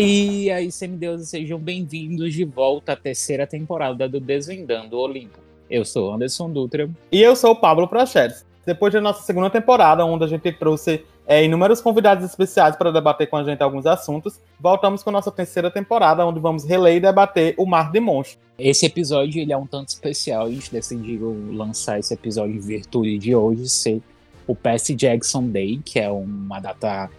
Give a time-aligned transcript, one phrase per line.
[0.00, 5.40] E aí, semideuses, sejam bem-vindos de volta à terceira temporada do Desvendando o Olimpo.
[5.68, 6.88] Eu sou Anderson Dutra.
[7.10, 8.46] E eu sou o Pablo Prachetes.
[8.64, 13.28] Depois da nossa segunda temporada, onde a gente trouxe é, inúmeros convidados especiais para debater
[13.28, 17.56] com a gente alguns assuntos, voltamos com nossa terceira temporada, onde vamos reler e debater
[17.58, 18.38] o Mar de Monstros.
[18.56, 23.18] Esse episódio ele é um tanto especial, a gente decidiu lançar esse episódio em virtude
[23.18, 24.00] de hoje ser
[24.46, 27.10] o Percy Jackson Day, que é uma data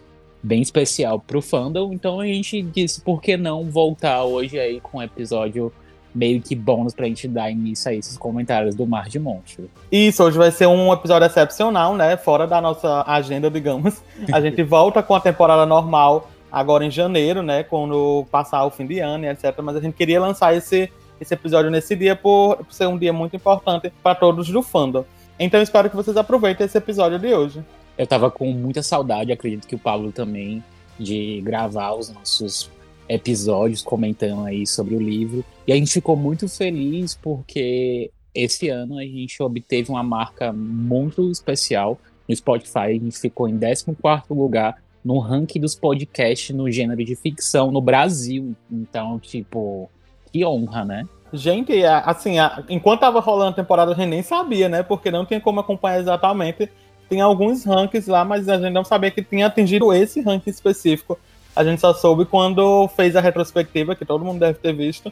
[0.41, 4.79] bem especial para o fandom, então a gente disse por que não voltar hoje aí
[4.79, 5.71] com um episódio
[6.13, 9.69] meio que bônus pra gente dar início a esses comentários do Mar de Monstro.
[9.91, 12.17] Isso, hoje vai ser um episódio excepcional, né?
[12.17, 14.01] Fora da nossa agenda, digamos.
[14.31, 17.63] A gente volta com a temporada normal agora em janeiro, né?
[17.63, 19.55] Quando passar o fim de ano e etc.
[19.61, 23.13] Mas a gente queria lançar esse, esse episódio nesse dia por, por ser um dia
[23.13, 25.05] muito importante para todos do fandom.
[25.39, 27.63] Então espero que vocês aproveitem esse episódio de hoje.
[27.99, 30.63] Eu tava com muita saudade, acredito que o Pablo também,
[30.97, 32.71] de gravar os nossos
[33.09, 35.43] episódios comentando aí sobre o livro.
[35.67, 41.29] E a gente ficou muito feliz porque esse ano a gente obteve uma marca muito
[41.29, 42.79] especial no Spotify.
[42.79, 43.83] A gente ficou em 14
[44.29, 48.55] lugar no ranking dos podcasts no gênero de ficção no Brasil.
[48.71, 49.89] Então, tipo,
[50.31, 51.03] que honra, né?
[51.33, 52.35] Gente, assim,
[52.69, 54.83] enquanto tava rolando a temporada, a gente nem sabia, né?
[54.83, 56.69] Porque não tinha como acompanhar exatamente.
[57.09, 61.17] Tem alguns rankings lá, mas a gente não sabia que tinha atingido esse ranking específico
[61.59, 65.11] a gente só soube quando fez a retrospectiva, que todo mundo deve ter visto,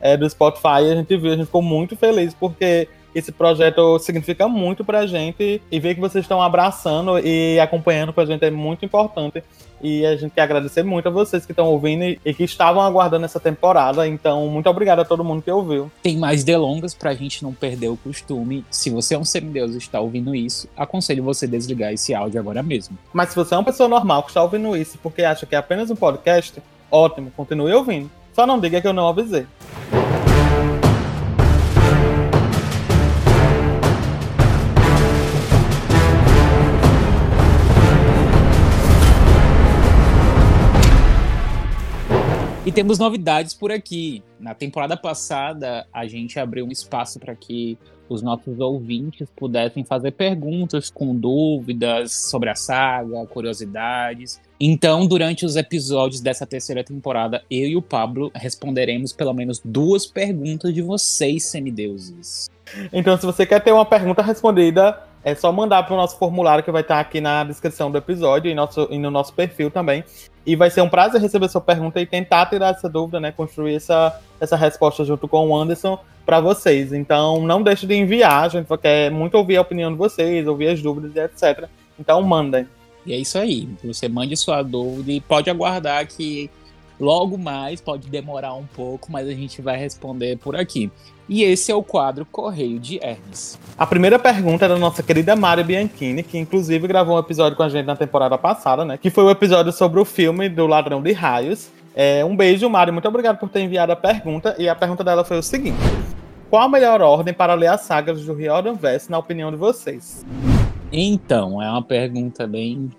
[0.00, 0.88] é, do Spotify.
[0.90, 5.60] A gente viu, a gente ficou muito feliz, porque esse projeto significa muito pra gente
[5.70, 9.42] e ver que vocês estão abraçando e acompanhando com a gente é muito importante.
[9.80, 13.24] E a gente quer agradecer muito a vocês que estão ouvindo e que estavam aguardando
[13.24, 14.06] essa temporada.
[14.08, 15.90] Então, muito obrigado a todo mundo que ouviu.
[16.02, 18.64] Tem mais delongas pra gente não perder o costume.
[18.70, 22.40] Se você é um semideus e está ouvindo isso, aconselho você a desligar esse áudio
[22.40, 22.98] agora mesmo.
[23.12, 25.58] Mas se você é uma pessoa normal que está ouvindo isso porque acha que é
[25.58, 28.10] apenas um podcast, ótimo, continue ouvindo.
[28.32, 29.46] Só não diga que eu não avisei.
[42.68, 44.22] E temos novidades por aqui.
[44.38, 47.78] Na temporada passada, a gente abriu um espaço para que
[48.10, 54.38] os nossos ouvintes pudessem fazer perguntas com dúvidas sobre a saga, curiosidades.
[54.60, 60.04] Então, durante os episódios dessa terceira temporada, eu e o Pablo responderemos pelo menos duas
[60.04, 62.50] perguntas de vocês, semideuses.
[62.92, 66.62] Então, se você quer ter uma pergunta respondida, é só mandar para o nosso formulário
[66.62, 70.04] que vai estar aqui na descrição do episódio e, nosso, e no nosso perfil também.
[70.48, 73.30] E vai ser um prazer receber sua pergunta e tentar tirar essa dúvida, né?
[73.30, 76.90] Construir essa, essa resposta junto com o Anderson para vocês.
[76.90, 80.68] Então, não deixe de enviar, a gente quer muito ouvir a opinião de vocês, ouvir
[80.68, 81.68] as dúvidas e etc.
[82.00, 82.66] Então, mandem.
[83.04, 83.68] E é isso aí.
[83.84, 86.48] Você mande sua dúvida e pode aguardar que
[86.98, 90.90] logo mais, pode demorar um pouco, mas a gente vai responder por aqui.
[91.28, 93.58] E esse é o quadro Correio de Hermes.
[93.76, 97.62] A primeira pergunta é da nossa querida Mari Bianchini, que inclusive gravou um episódio com
[97.62, 98.96] a gente na temporada passada, né?
[98.96, 101.68] Que foi o episódio sobre o filme do Ladrão de Raios.
[101.94, 102.90] É, um beijo, Mari.
[102.90, 104.56] Muito obrigado por ter enviado a pergunta.
[104.58, 105.76] E a pergunta dela foi o seguinte:
[106.48, 110.24] Qual a melhor ordem para ler as sagas do Riordan Vest, na opinião de vocês?
[110.90, 112.90] Então, é uma pergunta bem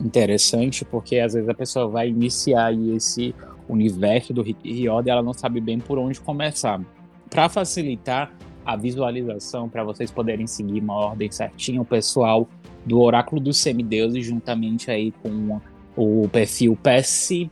[0.00, 3.32] interessante, porque às vezes a pessoa vai iniciar esse
[3.68, 6.80] universo do Riordan e ela não sabe bem por onde começar
[7.36, 8.32] para facilitar
[8.64, 12.48] a visualização, para vocês poderem seguir uma ordem certinha, o pessoal
[12.86, 15.60] do Oráculo dos Semideuses, juntamente aí com
[15.94, 17.50] o perfil PSJ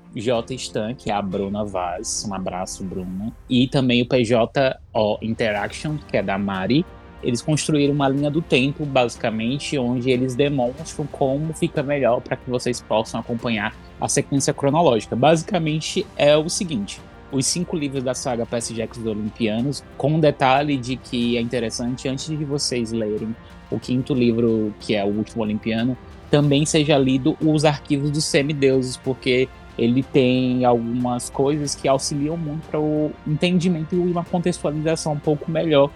[0.52, 4.80] Stan, que é a Bruna Vaz, um abraço, Bruna, e também o PJ
[5.20, 6.82] Interaction, que é da Mari.
[7.22, 12.48] Eles construíram uma linha do tempo, basicamente, onde eles demonstram como fica melhor para que
[12.48, 15.14] vocês possam acompanhar a sequência cronológica.
[15.14, 17.02] Basicamente é o seguinte:
[17.34, 22.08] os cinco livros da saga Jackson dos Olimpianos, com um detalhe de que é interessante,
[22.08, 23.34] antes de vocês lerem
[23.70, 25.96] o quinto livro, que é o último Olimpiano,
[26.30, 32.66] também seja lido os arquivos dos semideuses, porque ele tem algumas coisas que auxiliam muito
[32.68, 35.90] para o entendimento e uma contextualização um pouco melhor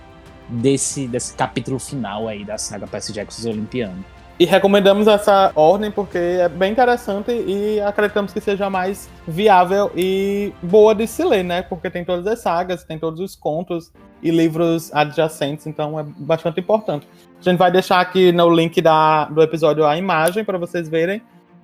[0.48, 4.04] desse, desse capítulo final aí da saga Jackson dos Olimpianos.
[4.38, 10.52] E recomendamos essa ordem porque é bem interessante e acreditamos que seja mais viável e
[10.62, 11.62] boa de se ler, né?
[11.62, 13.90] Porque tem todas as sagas, tem todos os contos
[14.22, 17.08] e livros adjacentes, então é bastante importante.
[17.40, 21.20] A gente vai deixar aqui no link da, do episódio a imagem para vocês verem.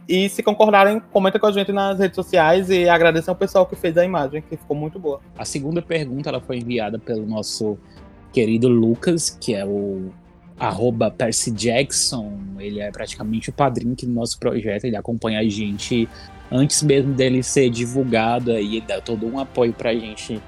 [0.09, 3.77] E se concordarem, comenta com a gente nas redes sociais e agradeçam ao pessoal que
[3.77, 5.21] fez a imagem, que ficou muito boa.
[5.39, 7.79] A segunda pergunta ela foi enviada pelo nosso
[8.33, 10.11] querido Lucas, que é o
[10.59, 15.49] arroba Percy Jackson, ele é praticamente o padrinho aqui do nosso projeto, ele acompanha a
[15.49, 16.09] gente
[16.51, 20.41] antes mesmo dele ser divulgado aí, dá todo um apoio pra gente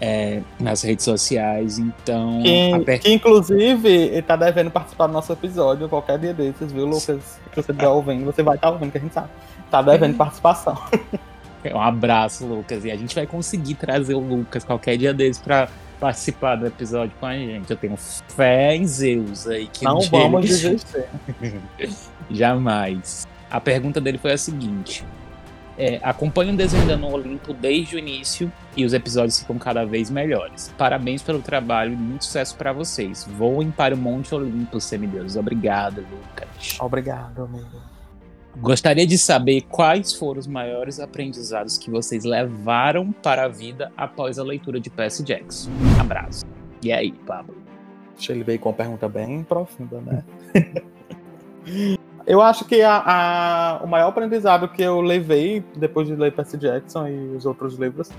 [0.00, 1.78] é, nas redes sociais.
[1.78, 2.42] Então.
[2.42, 7.40] Que, que inclusive ele tá devendo participar do nosso episódio qualquer dia desses, viu, Lucas?
[7.50, 9.28] Que você estiver ouvindo, você vai estar tá ouvindo, que a gente sabe.
[9.70, 10.76] Tá devendo participação.
[11.74, 12.84] Um abraço, Lucas.
[12.84, 15.68] E a gente vai conseguir trazer o Lucas qualquer dia desses pra
[16.00, 17.70] participar do episódio com a gente.
[17.70, 19.66] Eu tenho fé em Zeus aí.
[19.66, 21.04] Que Não vamos desistir.
[22.30, 23.26] Jamais.
[23.50, 25.04] A pergunta dele foi a seguinte:
[25.78, 30.72] é, acompanho Desvendando o Olimpo desde o início e os episódios ficam cada vez melhores.
[30.78, 33.26] Parabéns pelo trabalho e muito sucesso para vocês.
[33.36, 35.36] Voem para o Monte Olimpo, semideuses.
[35.36, 36.78] Obrigado, Lucas.
[36.80, 37.95] Obrigado, amigo.
[38.60, 44.38] Gostaria de saber quais foram os maiores aprendizados que vocês levaram para a vida após
[44.38, 45.70] a leitura de Percy Jackson.
[46.00, 46.44] Abraço.
[46.82, 47.54] E aí, Pablo?
[48.28, 50.24] Ele veio com uma pergunta bem profunda, né?
[52.26, 56.56] Eu acho que a, a, o maior aprendizado que eu levei depois de ler Percy
[56.56, 58.10] Jackson e os outros livros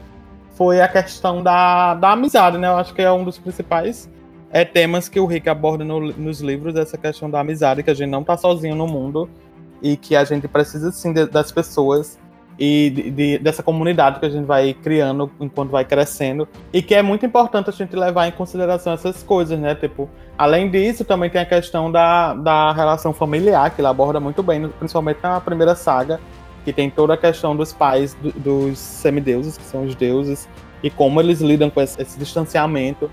[0.52, 2.68] foi a questão da, da amizade, né?
[2.68, 4.10] Eu acho que é um dos principais
[4.50, 7.94] é, temas que o Rick aborda no, nos livros, essa questão da amizade, que a
[7.94, 9.30] gente não tá sozinho no mundo
[9.82, 12.18] e que a gente precisa sim de, das pessoas
[12.60, 16.96] e de, de, dessa comunidade que a gente vai criando enquanto vai crescendo e que
[16.96, 19.76] é muito importante a gente levar em consideração essas coisas, né?
[19.76, 24.42] Tipo, além disso, também tem a questão da, da relação familiar, que ele aborda muito
[24.42, 26.20] bem, principalmente na primeira saga,
[26.66, 30.50] que tem toda a questão dos pais do, dos semideuses, que são os deuses,
[30.82, 33.10] e como eles lidam com esse, esse distanciamento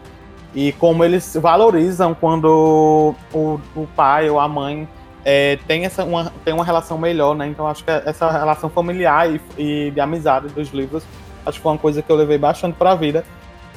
[0.55, 4.89] e como eles valorizam quando o, o pai ou a mãe
[5.25, 7.47] é, tem, essa, uma, tem uma relação melhor, né?
[7.47, 11.03] Então acho que essa relação familiar e, e, de amizade dos livros,
[11.47, 13.25] acho que foi uma coisa que eu levei bastante para a vida,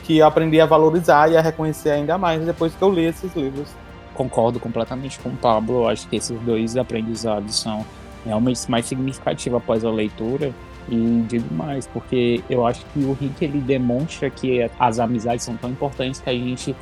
[0.03, 3.33] que eu aprendi a valorizar e a reconhecer ainda mais depois que eu li esses
[3.33, 3.69] livros.
[4.13, 7.85] Concordo completamente com o Pablo, acho que esses dois aprendizados são
[8.25, 10.51] realmente mais significativos após a leitura.
[10.89, 15.57] E digo mais, porque eu acho que o Rick ele demonstra que as amizades são
[15.57, 16.75] tão importantes que a gente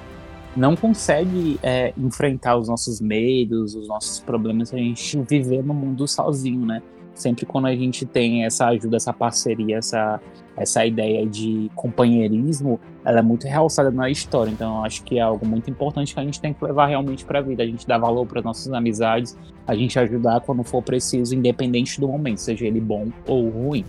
[0.56, 6.08] não consegue é, enfrentar os nossos medos, os nossos problemas, a gente viver no mundo
[6.08, 6.82] sozinho, né?
[7.14, 10.20] Sempre quando a gente tem essa ajuda, essa parceria, essa,
[10.58, 14.52] essa ideia de companheirismo, ela é muito realçada na história.
[14.52, 17.24] Então, eu acho que é algo muito importante que a gente tem que levar realmente
[17.24, 17.64] para a vida.
[17.64, 22.08] A gente dar valor para nossas amizades, a gente ajudar quando for preciso, independente do
[22.08, 23.86] momento, seja ele bom ou ruim.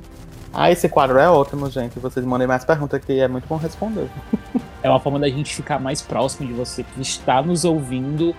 [0.59, 1.99] Ah, esse quadro é ótimo, gente.
[1.99, 4.09] Vocês mandem mais perguntas que é muito bom responder.
[4.83, 8.35] é uma forma da gente ficar mais próximo de você que está nos ouvindo.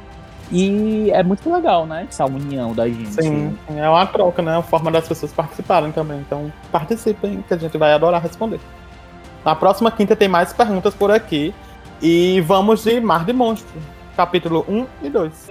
[0.52, 2.08] E é muito legal, né?
[2.10, 3.22] Essa união da gente.
[3.22, 4.54] Sim, é uma troca, né?
[4.54, 6.20] É uma forma das pessoas participarem também.
[6.22, 8.60] Então, participem, que a gente vai adorar responder.
[9.46, 11.54] Na próxima quinta tem mais perguntas por aqui.
[12.02, 13.80] E vamos de Mar de Monstro,
[14.16, 15.50] capítulo 1 e 2.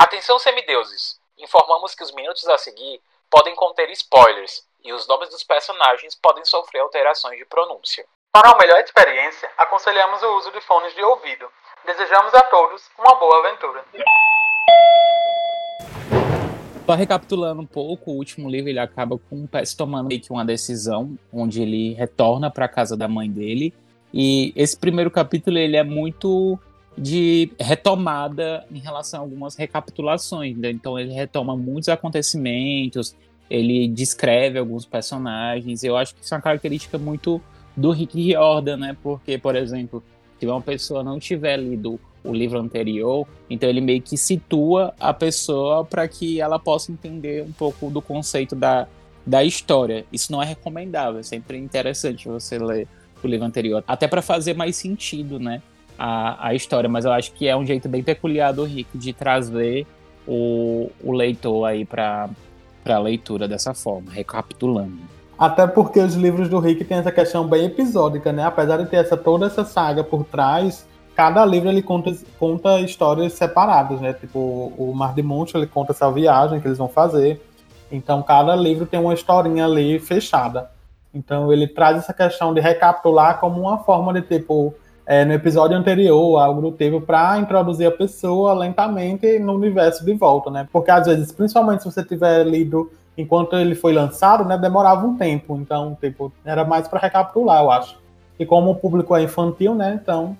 [0.00, 1.20] Atenção, semideuses!
[1.38, 3.00] Informamos que os minutos a seguir
[3.30, 8.04] podem conter spoilers e os nomes dos personagens podem sofrer alterações de pronúncia.
[8.32, 11.46] Para uma melhor experiência, aconselhamos o uso de fones de ouvido.
[11.84, 13.84] Desejamos a todos uma boa aventura.
[16.86, 20.32] Só recapitulando um pouco, o último livro ele acaba com o Pess tomando meio que
[20.32, 23.72] uma decisão, onde ele retorna para a casa da mãe dele.
[24.12, 26.58] E esse primeiro capítulo ele é muito
[26.98, 30.56] de retomada em relação a algumas recapitulações.
[30.56, 30.70] Né?
[30.70, 33.14] Então ele retoma muitos acontecimentos,
[33.52, 35.84] ele descreve alguns personagens.
[35.84, 37.38] Eu acho que isso é uma característica muito
[37.76, 38.96] do Rick Riordan, né?
[39.02, 40.02] Porque, por exemplo,
[40.40, 45.12] se uma pessoa não tiver lido o livro anterior, então ele meio que situa a
[45.12, 48.88] pessoa para que ela possa entender um pouco do conceito da,
[49.26, 50.06] da história.
[50.10, 52.88] Isso não é recomendável, é sempre interessante você ler
[53.22, 55.60] o livro anterior, até para fazer mais sentido, né?
[55.98, 59.12] A, a história, mas eu acho que é um jeito bem peculiar do Rick de
[59.12, 59.86] trazer
[60.26, 62.30] o, o leitor aí para
[62.90, 64.98] a leitura dessa forma, recapitulando.
[65.38, 68.44] Até porque os livros do Rick tem essa questão bem episódica, né?
[68.44, 73.32] Apesar de ter essa, toda essa saga por trás, cada livro ele conta, conta histórias
[73.32, 74.12] separadas, né?
[74.12, 77.40] Tipo, o Mar de Monte ele conta essa viagem que eles vão fazer.
[77.90, 80.70] Então, cada livro tem uma historinha ali fechada.
[81.14, 84.74] Então, ele traz essa questão de recapitular como uma forma de, tipo,
[85.06, 90.14] é, no episódio anterior, algo do tipo, para introduzir a pessoa lentamente no universo de
[90.14, 90.68] volta, né?
[90.72, 95.16] Porque, às vezes, principalmente se você tiver lido enquanto ele foi lançado, né, demorava um
[95.16, 95.56] tempo.
[95.56, 97.96] Então, tipo, era mais para recapitular, eu acho.
[98.38, 100.36] E como o público é infantil, né, então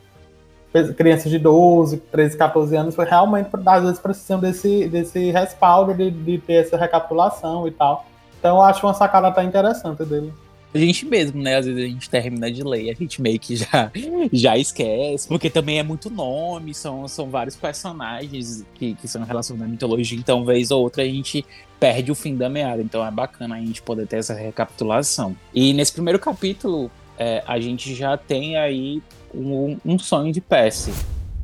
[0.97, 6.11] crianças de 12, 13, 14 anos foi realmente às vezes precisam desse desse respaldo de,
[6.11, 8.07] de ter essa recapitulação e tal.
[8.39, 10.33] Então, eu acho uma sacada até interessante dele.
[10.75, 11.57] A gente mesmo, né?
[11.57, 13.91] Às vezes a gente termina de ler, a gente meio que já,
[14.33, 19.69] já esquece, porque também é muito nome, são, são vários personagens que, que são relacionados
[19.69, 21.45] à mitologia, então, vez ou outra, a gente
[21.79, 22.81] perde o fim da meada.
[22.81, 25.37] Então é bacana a gente poder ter essa recapitulação.
[25.53, 29.03] E nesse primeiro capítulo, é, a gente já tem aí
[29.35, 30.93] um, um sonho de Percy.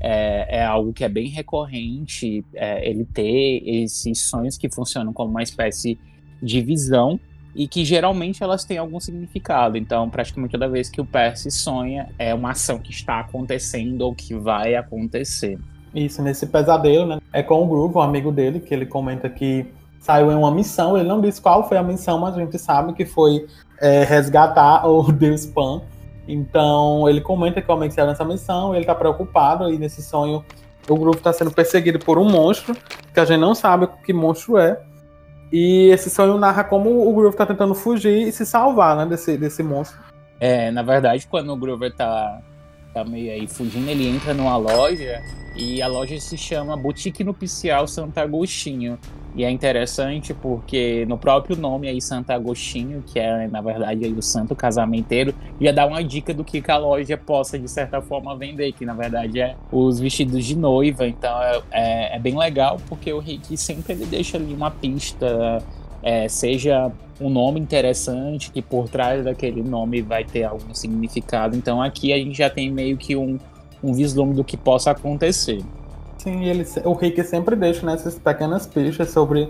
[0.01, 5.29] É, é, algo que é bem recorrente, é, ele ter esses sonhos que funcionam como
[5.29, 5.99] uma espécie
[6.41, 7.19] de visão
[7.55, 9.77] e que geralmente elas têm algum significado.
[9.77, 14.15] Então, praticamente toda vez que o Percy sonha, é uma ação que está acontecendo ou
[14.15, 15.59] que vai acontecer.
[15.95, 17.19] Isso, nesse pesadelo, né?
[17.33, 19.67] É com o Groove, um amigo dele, que ele comenta que
[19.99, 20.97] saiu em uma missão.
[20.97, 23.47] Ele não disse qual foi a missão, mas a gente sabe que foi
[23.81, 25.83] é, resgatar o Deus Pan.
[26.27, 30.45] Então, ele comenta que o homem saiu nessa missão, ele tá preocupado, e nesse sonho
[30.89, 32.77] o grupo está sendo perseguido por um monstro,
[33.13, 34.81] que a gente não sabe que monstro é.
[35.51, 39.37] E esse sonho narra como o Groove tá tentando fugir e se salvar, né, desse,
[39.37, 39.99] desse monstro.
[40.41, 42.41] É, na verdade, quando o Grover tá,
[42.95, 45.21] tá meio aí fugindo, ele entra numa loja
[45.57, 48.99] e a loja se chama Boutique Nupcial Santo Agostinho.
[49.35, 54.13] E é interessante porque no próprio nome aí, Santo Agostinho, que é na verdade aí
[54.13, 58.01] o santo casamenteiro, já dá uma dica do que, que a loja possa de certa
[58.01, 61.07] forma vender, que na verdade é os vestidos de noiva.
[61.07, 65.63] Então é, é, é bem legal porque o Rick sempre ele deixa ali uma pista,
[66.03, 71.57] é, seja um nome interessante, que por trás daquele nome vai ter algum significado.
[71.57, 73.39] Então aqui a gente já tem meio que um,
[73.83, 75.63] um vislumbre do que possa acontecer.
[76.19, 79.49] Sim, ele, o Rick sempre deixa nessas né, pequenas pistas sobre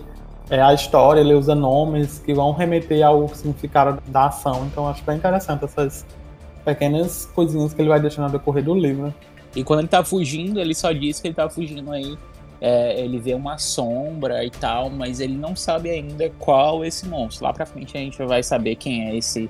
[0.50, 4.66] é, a história, ele usa nomes que vão remeter ao significado da ação.
[4.66, 6.06] Então acho bem interessante essas
[6.64, 9.12] pequenas coisinhas que ele vai deixando no decorrer do livro.
[9.56, 12.16] E quando ele tá fugindo, ele só diz que ele tá fugindo aí.
[12.60, 17.44] É, ele vê uma sombra e tal, mas ele não sabe ainda qual esse monstro.
[17.44, 19.48] Lá pra frente a gente vai saber quem é esse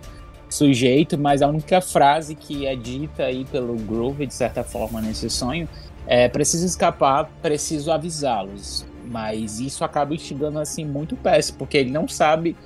[0.48, 5.28] sujeito, mas a única frase que é dita aí pelo Groove, de certa forma, nesse
[5.30, 5.68] sonho,
[6.09, 8.87] é, preciso escapar, preciso avisá-los.
[9.05, 12.57] Mas isso acaba instigando assim muito péssimo, porque ele não sabe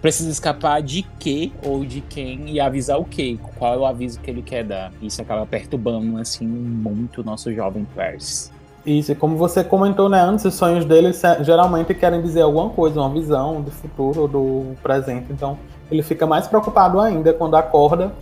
[0.00, 4.20] precisa escapar de que ou de quem e avisar o que, qual é o aviso
[4.20, 4.92] que ele quer dar.
[5.02, 8.52] Isso acaba perturbando assim muito o nosso jovem Percy.
[8.86, 11.10] Isso, como você comentou né, antes, os sonhos dele
[11.40, 15.26] geralmente querem dizer alguma coisa, uma visão do futuro ou do presente.
[15.30, 15.58] Então
[15.90, 18.12] ele fica mais preocupado ainda quando acorda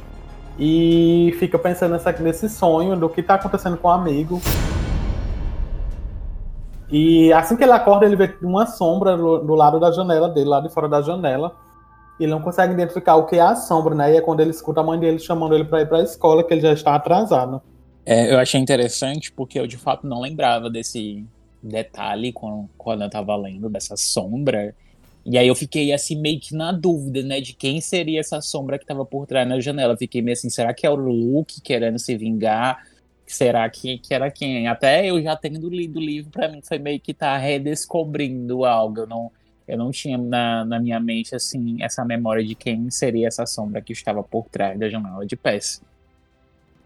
[0.58, 4.40] e fica pensando nessa, nesse sonho do que está acontecendo com o amigo.
[6.90, 10.48] E assim que ele acorda, ele vê uma sombra do, do, lado da janela dele,
[10.48, 11.54] lá de fora da janela.
[12.18, 14.12] E ele não consegue identificar o que é a sombra, né?
[14.12, 16.42] E é quando ele escuta a mãe dele chamando ele para ir para a escola,
[16.42, 17.60] que ele já está atrasado.
[18.04, 21.26] É, eu achei interessante porque eu de fato não lembrava desse
[21.62, 24.74] detalhe quando, quando eu estava lendo dessa sombra.
[25.28, 28.78] E aí eu fiquei assim meio que na dúvida, né, de quem seria essa sombra
[28.78, 29.96] que estava por trás na janela.
[29.96, 32.86] Fiquei meio assim, será que é o Luke querendo se vingar?
[33.26, 34.68] Será que, que era quem?
[34.68, 39.00] Até eu já tendo lido o livro, para mim foi meio que tá redescobrindo algo.
[39.00, 39.32] Eu não,
[39.66, 43.82] eu não tinha na, na minha mente, assim, essa memória de quem seria essa sombra
[43.82, 45.80] que estava por trás da janela de Percy.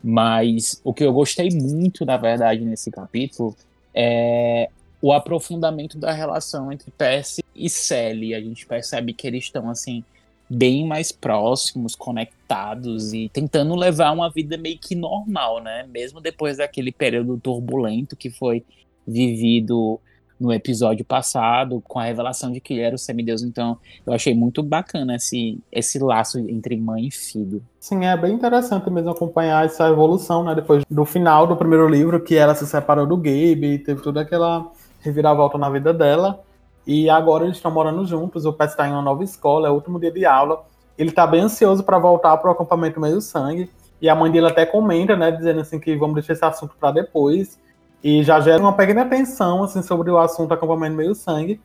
[0.03, 3.55] Mas o que eu gostei muito, na verdade, nesse capítulo
[3.95, 4.71] é
[5.03, 8.35] o aprofundamento da relação entre Percy e Sally.
[8.35, 10.05] A gente percebe que eles estão assim
[10.49, 15.87] bem mais próximos, conectados e tentando levar uma vida meio que normal, né?
[15.89, 18.65] Mesmo depois daquele período turbulento que foi
[19.07, 20.01] vivido
[20.41, 23.43] no episódio passado, com a revelação de que ele era o semideus.
[23.43, 23.77] Então,
[24.07, 27.63] eu achei muito bacana esse, esse laço entre mãe e filho.
[27.79, 30.55] Sim, é bem interessante mesmo acompanhar essa evolução, né?
[30.55, 34.67] Depois do final do primeiro livro, que ela se separou do Gabe, teve toda aquela
[35.01, 36.43] reviravolta na vida dela.
[36.87, 38.45] E agora eles estão morando juntos.
[38.45, 40.65] O Pet está em uma nova escola, é o último dia de aula.
[40.97, 43.71] Ele está bem ansioso para voltar para o acampamento meio sangue.
[44.01, 46.93] E a mãe dele até comenta, né, dizendo assim que vamos deixar esse assunto para
[46.93, 47.59] depois.
[48.03, 51.61] E já gera uma pequena tensão assim sobre o assunto acampamento meio sangue.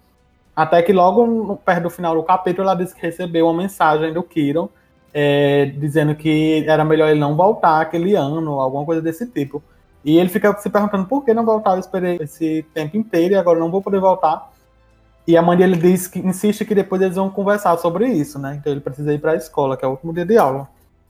[0.55, 4.23] Até que logo perto do final do capítulo ela disse que recebeu uma mensagem do
[4.23, 4.69] Kiron
[5.17, 9.63] é, dizendo que era melhor ele não voltar aquele ano, alguma coisa desse tipo.
[10.03, 13.37] E ele fica se perguntando por que não voltar, eu esperei esse tempo inteiro e
[13.37, 14.51] agora não vou poder voltar.
[15.27, 18.57] E a mãe dele diz que insiste que depois eles vão conversar sobre isso, né?
[18.59, 20.67] Então ele precisa ir para a escola, que é o último dia de aula.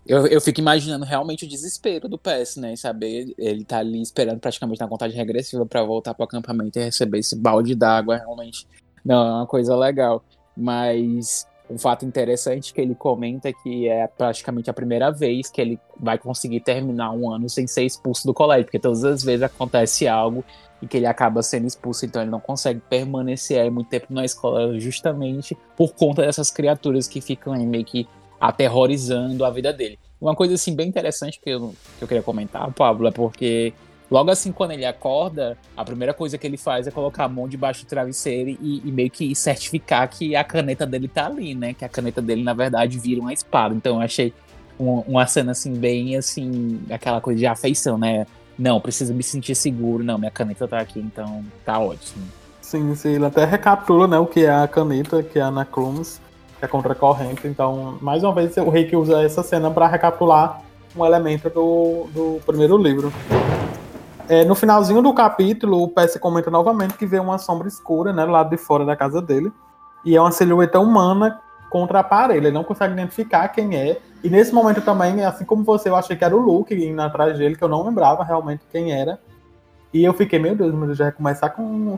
[0.08, 2.76] Eu, eu fico imaginando realmente o desespero do PS, né?
[2.76, 7.20] Saber ele tá ali esperando praticamente na contagem regressiva para voltar pro acampamento e receber
[7.20, 8.68] esse balde d'água, realmente.
[9.04, 10.24] Não, é uma coisa legal.
[10.56, 15.80] Mas um fato interessante que ele comenta que é praticamente a primeira vez que ele
[16.00, 20.08] vai conseguir terminar um ano sem ser expulso do colégio, porque todas as vezes acontece
[20.08, 20.44] algo
[20.82, 24.80] e que ele acaba sendo expulso, então ele não consegue permanecer muito tempo na escola
[24.80, 28.08] justamente por conta dessas criaturas que ficam aí meio que
[28.40, 29.98] aterrorizando a vida dele.
[30.20, 33.74] Uma coisa assim bem interessante que eu, que eu queria comentar, Pablo, é porque
[34.10, 37.48] logo assim quando ele acorda, a primeira coisa que ele faz é colocar a mão
[37.48, 41.74] debaixo do travesseiro e, e meio que certificar que a caneta dele tá ali, né?
[41.74, 43.74] Que a caneta dele na verdade vira uma espada.
[43.74, 44.34] Então eu achei
[44.78, 48.26] uma, uma cena assim bem assim, aquela coisa de afeição, né?
[48.58, 52.24] Não, preciso me sentir seguro, não, minha caneta tá aqui, então tá ótimo.
[52.62, 56.20] Sim, sim, ele até recapitula, né, o que é a caneta, que é a Anacromos,
[56.58, 57.48] que é contra a corrente.
[57.48, 60.62] Então, mais uma vez, o Reiki usa essa cena para recapitular
[60.96, 63.12] um elemento do, do primeiro livro.
[64.28, 68.26] É, no finalzinho do capítulo, o Percy comenta novamente que vê uma sombra escura, né,
[68.26, 69.52] do lado de fora da casa dele.
[70.04, 71.40] E é uma silhueta humana
[71.70, 72.40] contra a parede.
[72.40, 74.00] Ele não consegue identificar quem é.
[74.24, 77.38] E nesse momento também, assim como você, eu achei que era o Luke indo atrás
[77.38, 79.20] dele, que eu não lembrava realmente quem era.
[79.94, 81.96] E eu fiquei, meu Deus, mas já vai começar com.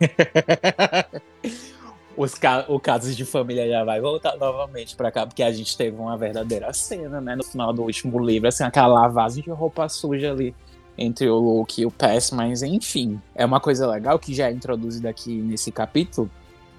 [2.16, 5.76] Os ca o casos de família já vai voltar novamente para cá, porque a gente
[5.76, 7.36] teve uma verdadeira cena, né?
[7.36, 10.54] No final do último livro, assim, aquela lavagem de roupa suja ali
[10.98, 14.52] entre o Luke e o Pass, mas enfim, é uma coisa legal que já é
[14.52, 16.30] introduzida aqui nesse capítulo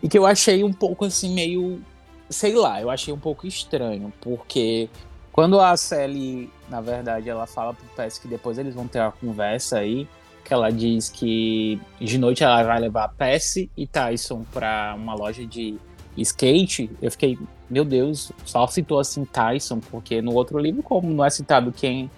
[0.02, 1.82] e que eu achei um pouco assim meio
[2.30, 4.90] sei lá, eu achei um pouco estranho, porque
[5.32, 9.12] quando a Sally, na verdade, ela fala pro Pes que depois eles vão ter uma
[9.12, 10.08] conversa aí,
[10.44, 15.46] que ela diz que de noite ela vai levar Pes e Tyson para uma loja
[15.46, 15.78] de
[16.18, 17.38] skate, eu fiquei,
[17.70, 22.10] meu Deus, só citou assim Tyson, porque no outro livro, como não é citado quem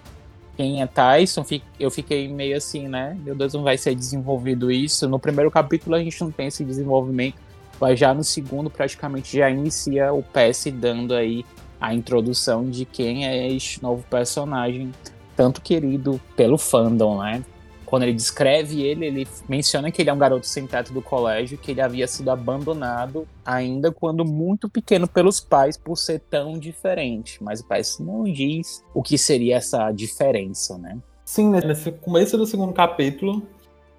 [0.60, 1.42] quem é Tyson,
[1.78, 3.16] eu fiquei meio assim, né?
[3.24, 5.08] Meu Deus, não vai ser desenvolvido isso.
[5.08, 7.36] No primeiro capítulo a gente não tem esse desenvolvimento
[7.80, 11.46] mas já no segundo praticamente já inicia o PS dando aí
[11.80, 14.92] a introdução de quem é este novo personagem,
[15.34, 17.42] tanto querido pelo fandom, né?
[17.90, 21.58] Quando ele descreve ele, ele menciona que ele é um garoto sem teto do colégio,
[21.58, 27.42] que ele havia sido abandonado ainda quando muito pequeno pelos pais por ser tão diferente.
[27.42, 30.98] Mas o pai não diz o que seria essa diferença, né?
[31.24, 33.42] Sim, nesse começo do segundo capítulo,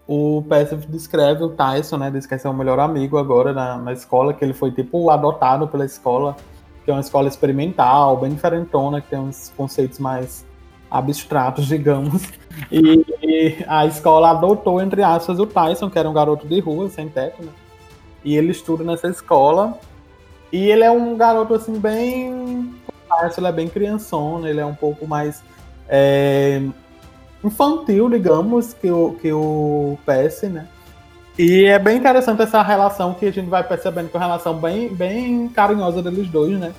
[0.08, 2.10] o Passive descreve o Tyson, né?
[2.10, 5.68] Diz que é o melhor amigo agora na, na escola, que ele foi tipo adotado
[5.68, 6.38] pela escola,
[6.86, 10.46] que é uma escola experimental, bem diferentona, que tem uns conceitos mais
[10.90, 12.24] abstratos, digamos.
[12.72, 13.06] E,
[13.68, 17.44] a escola adotou, entre aspas, o Tyson, que era um garoto de rua, sem teto,
[17.44, 17.52] né?
[18.24, 19.78] E ele estuda nessa escola.
[20.52, 22.74] E ele é um garoto, assim, bem.
[23.38, 25.44] Ele é bem criançona, ele é um pouco mais.
[25.88, 26.62] É,
[27.44, 30.68] infantil, digamos, que o, que o PS, né?
[31.38, 34.54] E é bem interessante essa relação que a gente vai percebendo que é uma relação
[34.56, 36.74] bem, bem carinhosa deles dois, né?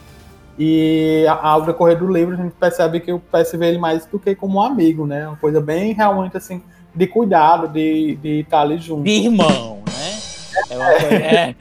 [0.58, 4.18] E ao decorrer do livro a gente percebe que o PS vê ele mais do
[4.18, 5.26] que como um amigo, né?
[5.26, 6.62] Uma coisa bem realmente assim,
[6.94, 9.04] de cuidado, de, de estar ali junto.
[9.04, 10.18] De irmão, né?
[10.68, 11.54] É uma coisa, é.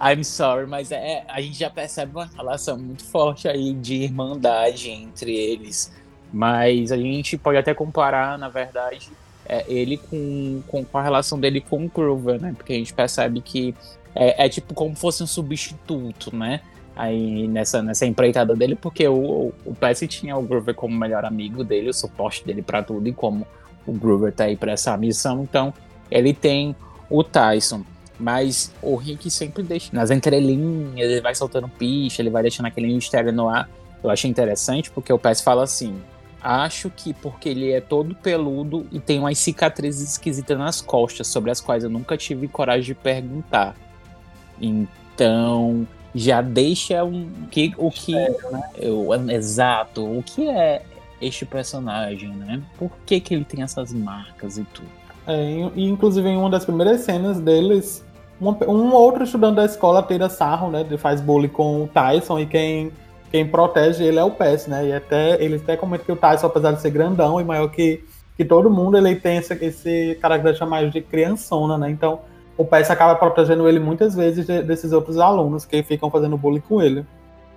[0.12, 4.90] I'm sorry, mas é, a gente já percebe uma relação muito forte aí de irmandade
[4.90, 5.92] entre eles.
[6.32, 9.08] Mas a gente pode até comparar, na verdade,
[9.48, 12.52] é, ele com, com, com, a relação dele com o Grover, né?
[12.56, 13.74] Porque a gente percebe que
[14.14, 16.60] é, é, tipo como fosse um substituto, né?
[16.96, 21.62] Aí nessa, nessa empreitada dele, porque o, o Percy tinha o Grover como melhor amigo
[21.62, 23.46] dele, o suporte dele para tudo, e como
[23.86, 25.74] o Grover tá aí pra essa missão, então
[26.10, 26.74] ele tem
[27.10, 27.82] o Tyson.
[28.18, 32.86] Mas o Rick sempre deixa nas entrelinhas, ele vai soltando picha, ele vai deixando aquele
[32.86, 33.68] mistério no ar.
[34.02, 36.00] Eu achei interessante porque o Percy fala assim:
[36.42, 41.50] acho que porque ele é todo peludo e tem umas cicatrizes esquisitas nas costas, sobre
[41.50, 43.76] as quais eu nunca tive coragem de perguntar.
[44.58, 48.62] Então, já deixa um que o que é, né?
[48.78, 50.82] eu, exato, o que é
[51.20, 52.62] este personagem, né?
[52.78, 54.88] Por que que ele tem essas marcas e tudo?
[55.26, 58.04] É, e inclusive em uma das primeiras cenas deles,
[58.40, 60.80] um, um outro estudante da escola tira sarro, né?
[60.80, 62.92] Ele faz bullying com o Tyson e quem
[63.30, 64.86] quem protege ele é o Pes, né?
[64.86, 68.04] E até ele até comenta que o Tyson, apesar de ser grandão e maior que,
[68.36, 71.90] que todo mundo, ele tem esse, esse característica mais de criançona, né?
[71.90, 72.20] Então
[72.56, 76.60] o Pes acaba protegendo ele muitas vezes de, desses outros alunos que ficam fazendo bullying
[76.60, 77.04] com ele.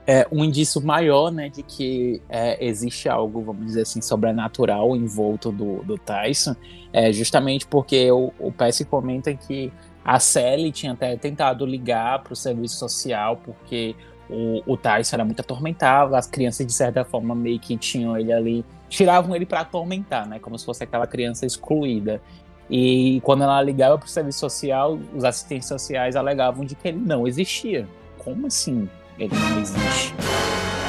[0.06, 5.06] É um indício maior, né, de que é, existe algo, vamos dizer assim, sobrenatural em
[5.06, 6.56] volta do, do Tyson,
[6.92, 9.72] é justamente porque o, o Pes comenta que
[10.04, 13.96] a Sally tinha até tentado ligar para o serviço social porque
[14.30, 18.32] o, o Tyson era muito atormentado, as crianças, de certa forma, meio que tinham ele
[18.32, 20.40] ali, tiravam ele para atormentar, né?
[20.40, 22.22] Como se fosse aquela criança excluída.
[22.70, 27.00] E quando ela ligava para o serviço social, os assistentes sociais alegavam de que ele
[27.00, 27.88] não existia.
[28.18, 30.14] Como assim ele não existe?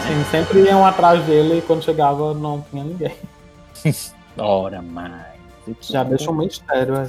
[0.06, 3.16] Sim, sempre iam atrás dele e quando chegava não tinha ninguém.
[4.36, 5.40] Ora, mais.
[5.80, 7.08] Já deixa um mistério aí.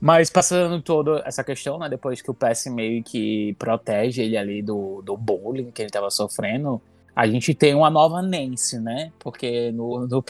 [0.00, 4.62] Mas passando toda essa questão, né, depois que o PS meio que protege ele ali
[4.62, 6.80] do, do bullying que ele estava sofrendo,
[7.16, 9.12] a gente tem uma nova Nancy, né?
[9.18, 10.24] Porque no, no,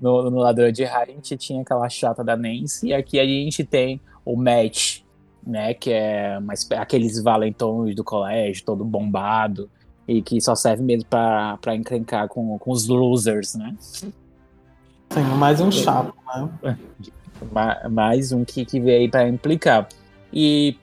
[0.00, 3.24] no, no Ladrão de Raio a gente tinha aquela chata da Nancy, e aqui a
[3.24, 5.00] gente tem o Matt,
[5.46, 5.74] né?
[5.74, 9.70] Que é uma, aqueles valentões do colégio, todo bombado,
[10.06, 13.74] e que só serve mesmo pra, pra encrencar com, com os losers, né?
[13.78, 14.12] Sim,
[15.38, 16.14] mais um chato,
[16.62, 16.78] né?
[17.90, 19.88] mais um que, que veio aí para implicar.
[20.32, 20.76] E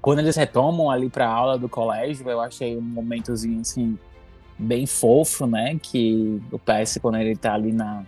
[0.00, 3.98] quando eles retomam ali para a aula do colégio, eu achei um momentozinho assim
[4.58, 5.78] bem fofo, né?
[5.80, 8.04] Que o PS quando ele tá ali na,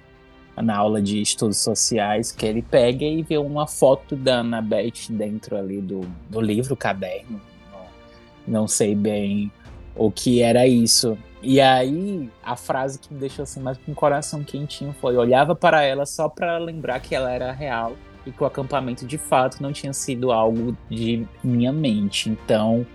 [0.57, 5.57] na aula de estudos sociais, que ele pega e vê uma foto da Annabeth dentro
[5.57, 7.41] ali do, do livro, caderno.
[8.47, 9.51] Não, sei bem
[9.95, 11.19] o que era isso.
[11.43, 15.55] E aí, a frase que me deixou assim mais com o coração quentinho foi: olhava
[15.55, 19.63] para ela só para lembrar que ela era real e que o acampamento de fato
[19.63, 22.31] não tinha sido algo de minha mente.
[22.31, 22.87] Então,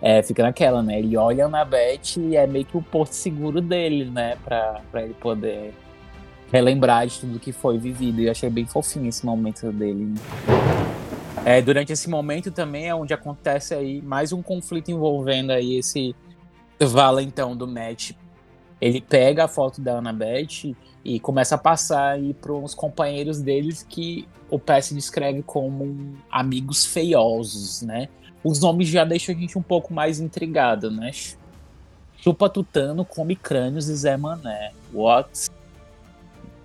[0.00, 0.98] é, fica naquela, né?
[0.98, 4.36] Ele olha na Beth e é meio que o porto seguro dele, né?
[4.44, 5.72] Pra, pra ele poder
[6.52, 8.20] relembrar de tudo que foi vivido.
[8.20, 10.14] E achei bem fofinho esse momento dele.
[11.44, 16.14] É, durante esse momento também é onde acontece aí mais um conflito envolvendo aí esse
[16.80, 18.12] valentão do Matt,
[18.80, 23.82] ele pega a foto da Annabeth e começa a passar aí para os companheiros deles
[23.88, 28.08] que o Pass descreve como amigos feiosos, né?
[28.42, 31.10] Os nomes já deixam a gente um pouco mais intrigado, né?
[32.16, 34.72] Chupa Tutano, come crânios e Zé Mané.
[34.92, 35.50] What?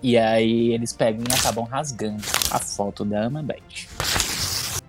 [0.02, 3.88] E aí eles pegam e acabam rasgando a foto da Annabeth.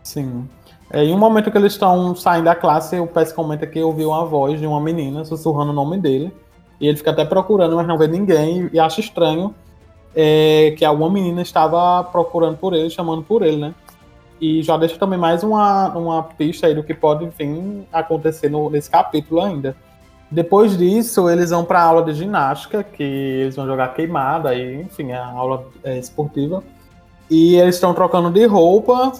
[0.04, 0.48] Sim.
[0.94, 4.10] É, em um momento que eles estão saindo da classe, o Pes comenta que ouviu
[4.10, 6.34] uma voz de uma menina sussurrando o nome dele.
[6.80, 8.70] E ele fica até procurando, mas não vê ninguém.
[8.74, 9.54] E acha estranho
[10.16, 13.74] é, que alguma menina estava procurando por ele, chamando por ele, né?
[14.40, 18.70] E já deixa também mais uma, uma pista aí do que pode vir acontecer no,
[18.70, 19.76] nesse capítulo ainda.
[20.32, 24.82] Depois disso, eles vão para a aula de ginástica, que eles vão jogar queimada, aí,
[24.82, 26.64] enfim, a aula é, esportiva.
[27.30, 29.12] E eles estão trocando de roupa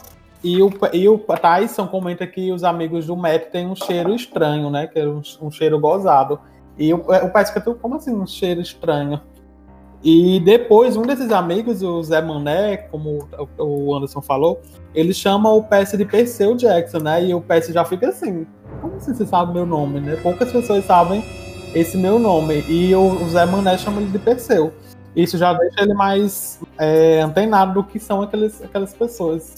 [0.44, 4.70] e o, e o Tyson comenta que os amigos do Matt têm um cheiro estranho,
[4.70, 4.88] né?
[4.88, 6.40] Que é um, um cheiro gozado.
[6.78, 9.22] E o, o pai fica, como assim um cheiro estranho?
[10.04, 14.62] E depois, um desses amigos, o Zé Mané, como o Anderson falou,
[14.96, 17.26] ele chama o PS de Perseu Jackson, né?
[17.26, 18.48] E o PS já fica assim,
[18.82, 20.16] como assim você sabe meu nome, né?
[20.24, 21.24] Poucas pessoas sabem
[21.76, 22.64] esse meu nome.
[22.68, 24.74] E o, Zé Mané chama ele de Perseu.
[25.16, 29.56] Isso já deixa ele mais é, antenado do que são aqueles, aquelas pessoas.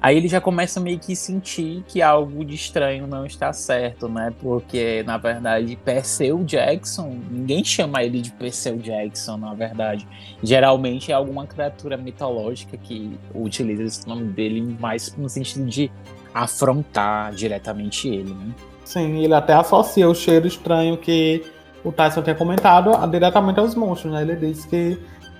[0.00, 4.32] Aí ele já começa meio que sentir que algo de estranho não está certo, né?
[4.40, 10.06] Porque, na verdade, Perseu Jackson, ninguém chama ele de Perseu Jackson, na verdade.
[10.42, 15.90] Geralmente é alguma criatura mitológica que utiliza esse nome dele mais no sentido de
[16.32, 18.54] afrontar diretamente ele, né?
[18.84, 21.42] Sim, ele até associa o cheiro estranho que
[21.82, 24.22] o Tyson tinha comentado diretamente aos monstros, né?
[24.22, 24.98] Ele diz que,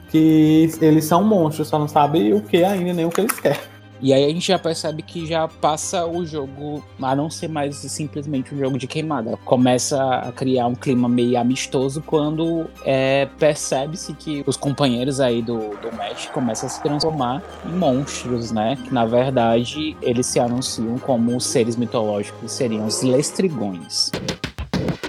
[0.08, 3.75] que eles são monstros, só não sabe o que ainda, nem o que eles querem.
[4.00, 7.76] E aí a gente já percebe que já passa o jogo a não ser mais
[7.76, 9.36] simplesmente um jogo de queimada.
[9.44, 15.56] Começa a criar um clima meio amistoso quando é, percebe-se que os companheiros aí do,
[15.76, 18.76] do match começam a se transformar em monstros, né?
[18.76, 24.10] Que na verdade eles se anunciam como seres mitológicos, seriam os lestrigões.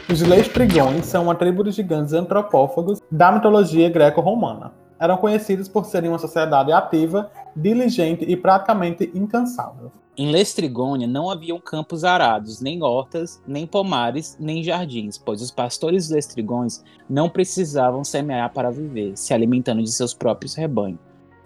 [0.09, 6.09] Os lestrigões são uma tribo de gigantes antropófagos da mitologia greco-romana eram conhecidos por serem
[6.09, 9.91] uma sociedade ativa, diligente e praticamente incansável.
[10.15, 16.09] Em Lestrigônia não haviam campos arados, nem hortas, nem pomares, nem jardins, pois os pastores
[16.09, 20.99] lestrigões não precisavam semear para viver, se alimentando de seus próprios rebanhos.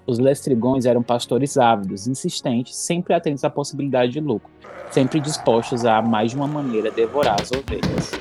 [0.08, 4.50] Os lestrigões eram pastores ávidos, insistentes, sempre atentos à possibilidade de lucro,
[4.90, 8.12] sempre dispostos a, mais de uma maneira, devorar as ovelhas.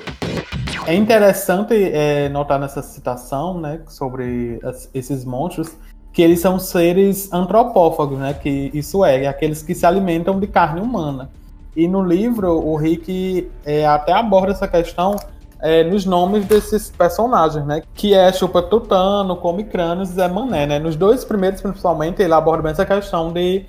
[0.86, 4.58] É interessante é, notar nessa citação, né, sobre
[4.92, 5.76] esses monstros,
[6.12, 10.80] que eles são seres antropófagos, né, que isso é, aqueles que se alimentam de carne
[10.80, 11.30] humana.
[11.76, 15.16] E no livro, o Rick é, até aborda essa questão
[15.62, 17.82] é, nos nomes desses personagens, né?
[17.94, 20.78] Que é Chupa Tutano, Come Crânios e Zé Mané, né?
[20.78, 23.64] Nos dois primeiros, principalmente, ele aborda bem essa questão de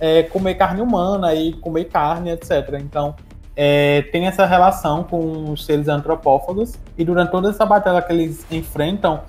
[0.00, 2.80] é, comer carne humana e comer carne, etc.
[2.80, 3.14] Então,
[3.54, 8.46] é, tem essa relação com os seres antropófagos e durante toda essa batalha que eles
[8.50, 9.20] enfrentam,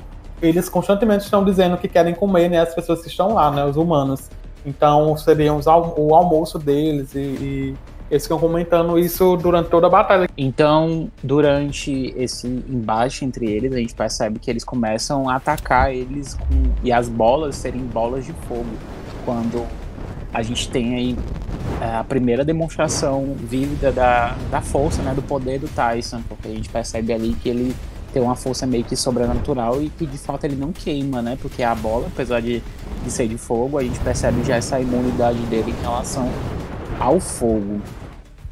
[0.43, 3.77] eles constantemente estão dizendo que querem comer né, as pessoas que estão lá, né, os
[3.77, 4.29] humanos.
[4.65, 5.59] Então seriam
[5.97, 7.75] o almoço deles e, e
[8.09, 10.29] eles ficam comentando isso durante toda a batalha.
[10.37, 16.35] Então, durante esse embate entre eles, a gente percebe que eles começam a atacar eles
[16.35, 18.69] com, e as bolas serem bolas de fogo.
[19.25, 19.65] Quando
[20.33, 21.17] a gente tem aí
[21.81, 26.51] é, a primeira demonstração vívida da, da força, né, do poder do Tyson, porque a
[26.51, 27.75] gente percebe ali que ele
[28.13, 31.63] tem uma força meio que sobrenatural e que de fato ele não queima, né, porque
[31.63, 32.61] a bola, apesar de,
[33.03, 36.29] de ser de fogo, a gente percebe já essa imunidade dele em relação
[36.99, 37.81] ao fogo.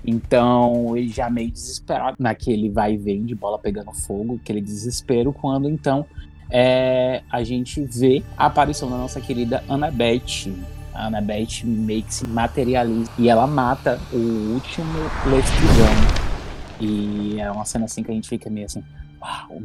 [0.04, 5.32] Então, ele já meio desesperado naquele vai e vem de bola pegando fogo, aquele desespero,
[5.32, 6.08] quando então
[6.50, 10.52] é, a gente vê a aparição da nossa querida Annabeth.
[10.94, 16.22] A Annabeth meio que se materializa e ela mata o último Leftigão.
[16.82, 18.84] E é uma cena assim que a gente fica meio assim.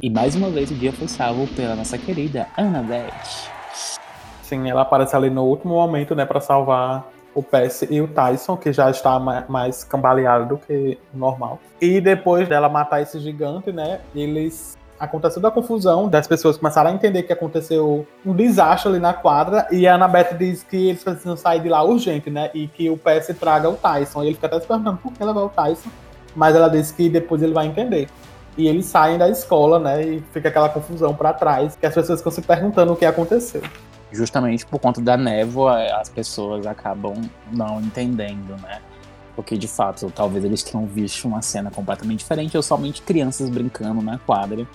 [0.03, 3.51] E mais uma vez o dia foi salvo pela nossa querida Annabeth.
[4.43, 8.57] Sim, ela aparece ali no último momento, né, para salvar o Pess e o Tyson,
[8.57, 11.59] que já está mais cambaleado do que normal.
[11.81, 16.93] E depois dela matar esse gigante, né, eles aconteceu da confusão, das pessoas começaram a
[16.93, 21.37] entender que aconteceu um desastre ali na quadra, e a Annabeth diz que eles precisam
[21.37, 22.51] sair de lá urgente, né?
[22.55, 24.23] E que o PS traga o Tyson.
[24.23, 25.91] E ele fica até se perguntando por que levar o Tyson,
[26.35, 28.09] mas ela diz que depois ele vai entender.
[28.57, 30.03] E eles saem da escola, né?
[30.03, 33.63] E fica aquela confusão para trás, que as pessoas ficam se perguntando o que aconteceu
[34.13, 37.15] justamente por conta da névoa, as pessoas acabam
[37.53, 38.81] não entendendo, né?
[39.35, 44.01] Porque de fato, talvez eles tenham visto uma cena completamente diferente, ou somente crianças brincando
[44.01, 44.67] na quadra,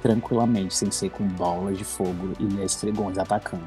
[0.00, 3.64] tranquilamente, sem ser com bolas de fogo e esfregões atacando.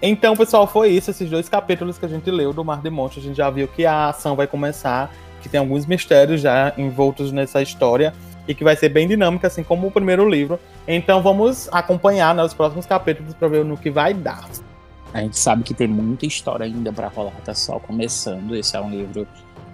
[0.00, 3.18] Então, pessoal, foi isso, esses dois capítulos que a gente leu do Mar de Monte.
[3.18, 7.32] A gente já viu que a ação vai começar, que tem alguns mistérios já envoltos
[7.32, 8.12] nessa história
[8.46, 10.58] e que vai ser bem dinâmica, assim como o primeiro livro.
[10.86, 14.48] Então vamos acompanhar né, próximos capítulos para ver no que vai dar.
[15.12, 18.54] A gente sabe que tem muita história ainda para rolar, tá só começando.
[18.54, 19.26] Esse é um livro,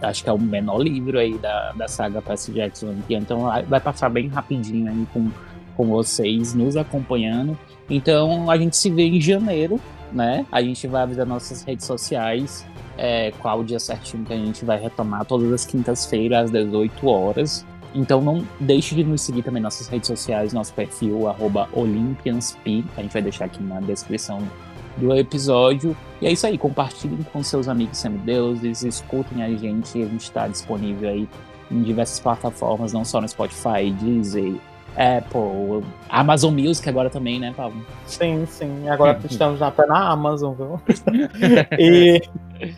[0.03, 2.95] acho que é o menor livro aí da, da saga Percy Jackson.
[3.09, 5.31] Então vai passar bem rapidinho aí com,
[5.77, 7.59] com vocês nos acompanhando.
[7.89, 9.81] Então a gente se vê em janeiro,
[10.13, 10.47] né?
[10.51, 12.65] A gente vai avisar nossas redes sociais
[12.97, 17.07] é, qual o dia certinho que a gente vai retomar todas as quintas-feiras às 18
[17.07, 17.67] horas.
[17.95, 22.85] Então não deixe de nos seguir também nossas redes sociais, nosso perfil, arroba OlympiansP.
[22.97, 24.41] A gente vai deixar aqui na descrição
[24.97, 25.97] do episódio.
[26.21, 30.49] E é isso aí, compartilhem com seus amigos semideuses, escutem a gente, a gente está
[30.49, 31.29] disponível aí
[31.71, 34.55] em diversas plataformas, não só no Spotify, Deezer,
[34.97, 37.75] Apple, Amazon Music agora também, né, Paulo?
[38.07, 38.89] Sim, sim.
[38.89, 40.81] Agora estamos até na Amazon, viu?
[41.79, 42.23] e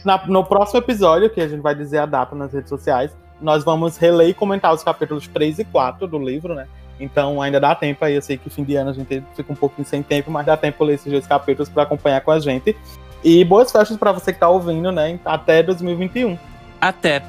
[0.04, 3.64] na, no próximo episódio, que a gente vai dizer a data nas redes sociais, nós
[3.64, 6.66] vamos reler e comentar os capítulos 3 e 4 do livro, né?
[6.98, 8.14] Então ainda dá tempo aí.
[8.14, 10.56] Eu sei que fim de ano a gente fica um pouquinho sem tempo, mas dá
[10.56, 12.76] tempo ler esses dois capítulos para acompanhar com a gente.
[13.22, 15.18] E boas festas para você que tá ouvindo, né?
[15.24, 16.38] Até 2021.
[16.80, 17.22] Até.